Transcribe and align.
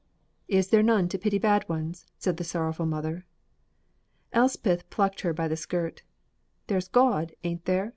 "Is 0.47 0.69
there 0.69 0.81
none 0.81 1.09
to 1.09 1.19
pity 1.19 1.37
bad 1.37 1.69
ones?" 1.69 2.07
said 2.17 2.35
his 2.39 2.49
sorrowful 2.49 2.87
mother. 2.87 3.27
Elspeth 4.33 4.89
plucked 4.89 5.21
her 5.21 5.31
by 5.31 5.47
the 5.47 5.55
skirt. 5.55 6.01
"There's 6.65 6.87
God, 6.87 7.33
ain't 7.43 7.65
there?" 7.65 7.89